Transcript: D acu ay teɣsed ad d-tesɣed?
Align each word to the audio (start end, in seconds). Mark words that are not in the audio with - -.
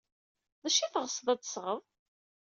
D 0.61 0.63
acu 0.67 0.77
ay 0.81 0.89
teɣsed 0.93 1.27
ad 1.33 1.37
d-tesɣed? 1.39 1.83